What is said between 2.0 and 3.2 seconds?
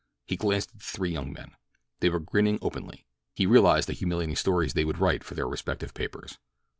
were grinning openly.